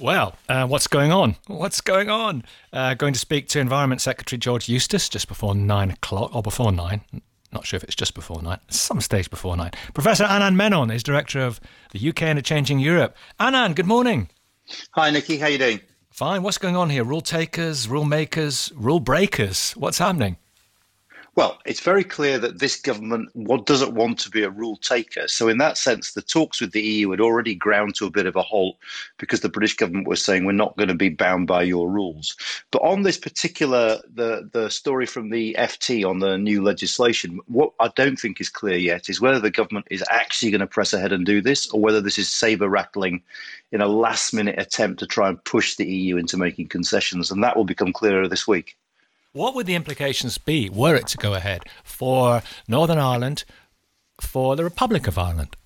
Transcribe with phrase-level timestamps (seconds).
[0.00, 1.36] Well, uh, what's going on?
[1.46, 2.44] What's going on?
[2.72, 6.72] Uh, going to speak to Environment Secretary George Eustice just before nine o'clock, or before
[6.72, 7.02] nine.
[7.52, 8.58] Not sure if it's just before nine.
[8.68, 9.70] Some stage before nine.
[9.94, 11.60] Professor Anand Menon is director of
[11.92, 13.16] the UK in a Changing Europe.
[13.38, 14.28] Anand, good morning.
[14.92, 15.38] Hi, Nicky.
[15.38, 15.80] How you doing?
[16.10, 16.42] Fine.
[16.42, 17.04] What's going on here?
[17.04, 19.72] Rule takers, rule makers, rule breakers.
[19.72, 20.36] What's happening?
[21.36, 23.28] Well, it's very clear that this government
[23.64, 25.26] doesn't want to be a rule taker.
[25.26, 28.26] So, in that sense, the talks with the EU had already ground to a bit
[28.26, 28.76] of a halt
[29.18, 32.36] because the British government was saying we're not going to be bound by your rules.
[32.70, 37.72] But on this particular the the story from the FT on the new legislation, what
[37.80, 40.92] I don't think is clear yet is whether the government is actually going to press
[40.92, 43.22] ahead and do this, or whether this is saber rattling
[43.72, 47.42] in a last minute attempt to try and push the EU into making concessions, and
[47.42, 48.76] that will become clearer this week.
[49.34, 53.44] What would the implications be were it to go ahead for Northern Ireland,
[54.20, 55.56] for the Republic of Ireland?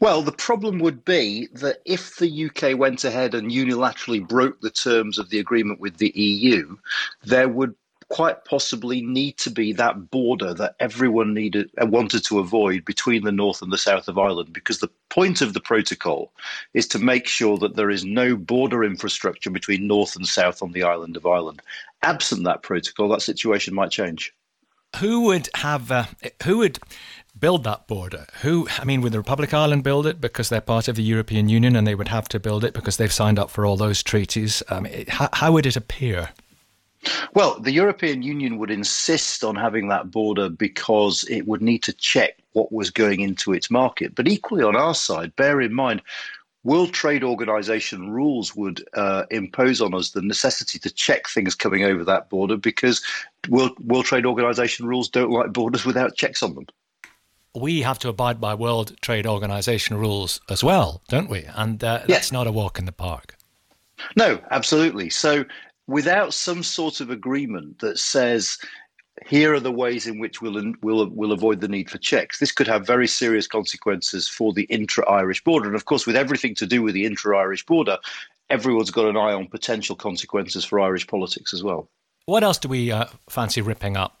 [0.00, 4.70] Well, the problem would be that if the UK went ahead and unilaterally broke the
[4.70, 6.78] terms of the agreement with the EU,
[7.24, 7.74] there would
[8.08, 13.24] quite possibly need to be that border that everyone needed uh, wanted to avoid between
[13.24, 16.32] the north and the south of Ireland because the point of the protocol
[16.74, 20.72] is to make sure that there is no border infrastructure between north and south on
[20.72, 21.60] the island of Ireland.
[22.02, 24.34] Absent that protocol that situation might change.
[24.96, 26.04] Who would have uh,
[26.44, 26.78] who would
[27.38, 28.26] build that border?
[28.40, 31.02] Who i mean would the republic of ireland build it because they're part of the
[31.02, 33.76] european union and they would have to build it because they've signed up for all
[33.76, 34.62] those treaties?
[34.70, 36.30] Um, how, how would it appear
[37.34, 41.92] well, the European Union would insist on having that border because it would need to
[41.92, 44.14] check what was going into its market.
[44.14, 46.02] But equally on our side, bear in mind,
[46.64, 51.84] World Trade Organization rules would uh, impose on us the necessity to check things coming
[51.84, 53.02] over that border because
[53.48, 56.66] World, World Trade Organization rules don't like borders without checks on them.
[57.54, 61.46] We have to abide by World Trade Organization rules as well, don't we?
[61.54, 63.36] And uh, that's not a walk in the park.
[64.16, 65.10] No, absolutely.
[65.10, 65.44] So
[65.88, 68.58] without some sort of agreement that says
[69.26, 72.38] here are the ways in which we'll, we'll, we'll avoid the need for checks.
[72.38, 75.66] This could have very serious consequences for the intra Irish border.
[75.66, 77.98] And of course, with everything to do with the intra Irish border,
[78.48, 81.88] everyone's got an eye on potential consequences for Irish politics as well.
[82.26, 84.17] What else do we uh, fancy ripping up?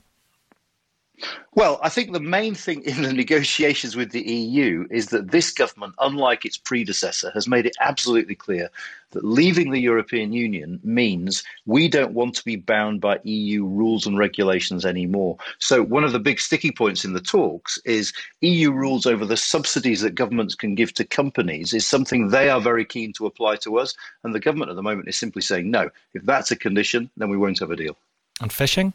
[1.54, 5.50] Well, I think the main thing in the negotiations with the EU is that this
[5.50, 8.70] government, unlike its predecessor, has made it absolutely clear
[9.10, 14.06] that leaving the European Union means we don't want to be bound by EU rules
[14.06, 15.36] and regulations anymore.
[15.58, 19.36] So, one of the big sticky points in the talks is EU rules over the
[19.36, 23.56] subsidies that governments can give to companies is something they are very keen to apply
[23.56, 23.94] to us.
[24.22, 27.30] And the government at the moment is simply saying, no, if that's a condition, then
[27.30, 27.96] we won't have a deal.
[28.40, 28.92] And fishing?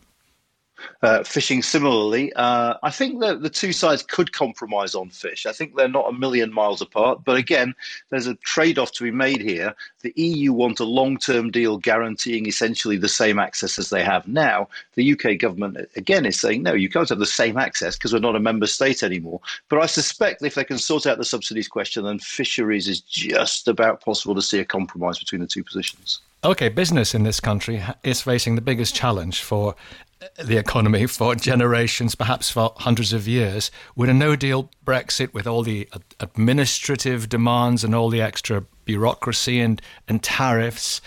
[1.01, 5.45] Uh, fishing similarly, uh, I think that the two sides could compromise on fish.
[5.45, 7.23] I think they're not a million miles apart.
[7.25, 7.75] But again,
[8.09, 9.75] there's a trade off to be made here.
[10.01, 14.27] The EU want a long term deal guaranteeing essentially the same access as they have
[14.27, 14.69] now.
[14.95, 18.19] The UK government, again, is saying, no, you can't have the same access because we're
[18.19, 19.41] not a member state anymore.
[19.69, 23.67] But I suspect if they can sort out the subsidies question, then fisheries is just
[23.67, 26.19] about possible to see a compromise between the two positions.
[26.46, 29.76] Okay, business in this country is facing the biggest challenge for
[30.22, 33.72] uh, the economy for generations, perhaps for hundreds of years.
[33.96, 35.88] With a no deal Brexit, with all the
[36.20, 41.00] administrative demands and all the extra bureaucracy and, and tariffs,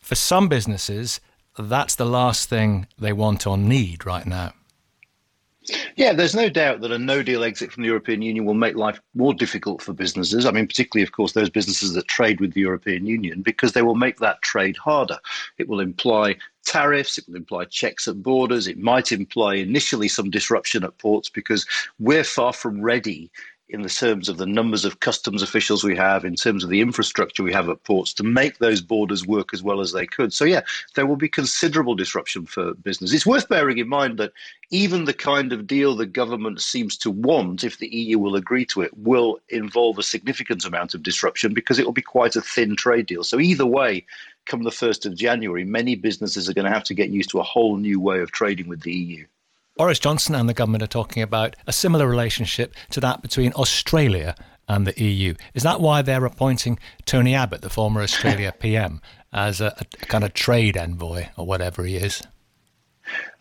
[0.00, 1.20] for some businesses,
[1.58, 4.52] that's the last thing they want or need right now.
[5.96, 8.76] Yeah, there's no doubt that a no deal exit from the European Union will make
[8.76, 10.44] life more difficult for businesses.
[10.44, 13.82] I mean, particularly, of course, those businesses that trade with the European Union, because they
[13.82, 15.18] will make that trade harder.
[15.56, 16.36] It will imply
[16.66, 21.28] tariffs, it will imply checks at borders, it might imply initially some disruption at ports
[21.28, 21.66] because
[21.98, 23.30] we're far from ready
[23.68, 26.82] in the terms of the numbers of customs officials we have, in terms of the
[26.82, 30.34] infrastructure we have at ports to make those borders work as well as they could.
[30.34, 30.60] So, yeah,
[30.94, 33.12] there will be considerable disruption for business.
[33.14, 34.32] It's worth bearing in mind that
[34.70, 38.66] even the kind of deal the government seems to want, if the EU will agree
[38.66, 42.42] to it, will involve a significant amount of disruption because it will be quite a
[42.42, 43.24] thin trade deal.
[43.24, 44.04] So, either way,
[44.44, 47.40] come the 1st of January, many businesses are going to have to get used to
[47.40, 49.26] a whole new way of trading with the EU.
[49.76, 54.36] Boris Johnson and the government are talking about a similar relationship to that between Australia
[54.68, 55.34] and the EU.
[55.52, 59.00] Is that why they're appointing Tony Abbott, the former Australia PM,
[59.32, 62.22] as a, a, kind of trade envoy or whatever he is?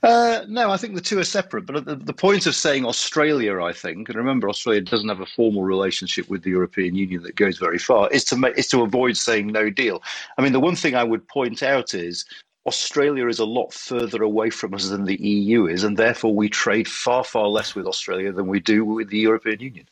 [0.01, 1.67] Uh, no, I think the two are separate.
[1.67, 5.27] But the, the, point of saying Australia, I think, and remember, Australia doesn't have a
[5.27, 8.81] formal relationship with the European Union that goes very far, is to make, is to
[8.81, 10.01] avoid saying no deal.
[10.37, 12.25] I mean, the one thing I would point out is
[12.65, 16.49] Australia is a lot further away from us than the EU is, and therefore we
[16.49, 19.87] trade far, far less with Australia than we do with the European Union.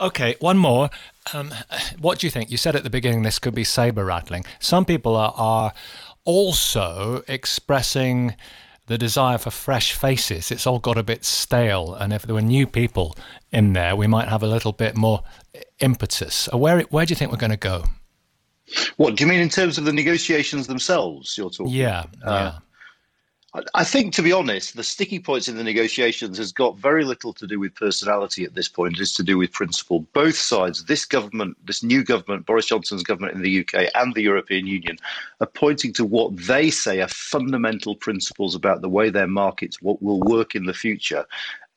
[0.00, 0.90] Okay, one more.
[1.32, 1.54] Um,
[2.00, 2.50] what do you think?
[2.50, 4.44] You said at the beginning this could be saber rattling.
[4.58, 5.72] Some people are, are
[6.24, 8.34] also expressing
[8.86, 10.50] the desire for fresh faces.
[10.50, 13.16] It's all got a bit stale, and if there were new people
[13.52, 15.22] in there, we might have a little bit more
[15.78, 16.48] impetus.
[16.52, 17.84] Where where do you think we're going to go?
[18.96, 21.36] What do you mean in terms of the negotiations themselves?
[21.36, 21.72] You're talking.
[21.72, 22.58] Yeah, uh, yeah.
[23.74, 27.32] I think, to be honest, the sticky points in the negotiations has got very little
[27.32, 29.00] to do with personality at this point.
[29.00, 30.00] It's to do with principle.
[30.12, 34.22] Both sides, this government, this new government, Boris Johnson's government in the UK and the
[34.22, 34.98] European Union,
[35.40, 40.02] are pointing to what they say are fundamental principles about the way their markets what
[40.02, 41.24] will work in the future.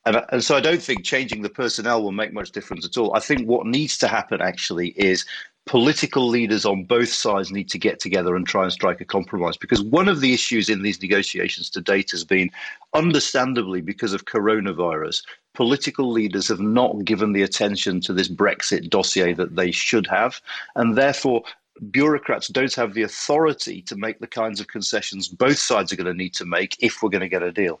[0.04, 3.14] And, and so I don't think changing the personnel will make much difference at all.
[3.14, 5.24] I think what needs to happen actually is
[5.66, 9.56] political leaders on both sides need to get together and try and strike a compromise.
[9.56, 12.50] Because one of the issues in these negotiations to date has been
[12.94, 15.22] understandably because of coronavirus
[15.54, 20.40] political leaders have not given the attention to this brexit dossier that they should have.
[20.74, 21.42] And therefore
[21.90, 26.06] bureaucrats don't have the authority to make the kinds of concessions both sides are going
[26.06, 27.80] to need to make if we're going to get a deal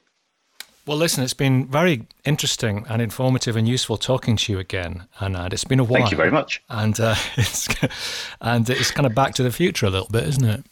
[0.86, 5.36] well, listen, it's been very interesting and informative and useful talking to you again, and
[5.52, 6.00] It's been a while.
[6.00, 6.62] Thank you very much.
[6.68, 7.68] And uh, it's
[8.40, 10.64] and it's kind of back to the future a little bit, isn't it?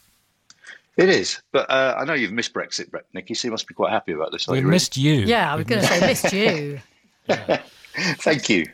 [0.97, 3.33] It is, but uh, I know you've missed Brexit, Nicky.
[3.33, 4.47] So you must be quite happy about this.
[4.47, 5.13] We've missed you.
[5.13, 6.79] Yeah, I was going to say missed you.
[7.27, 7.61] yeah.
[7.95, 8.65] Thank you,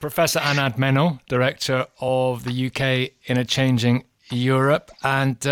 [0.00, 5.36] Professor Anand Menon, director of the UK in a Changing Europe, and.
[5.36, 5.40] Uh,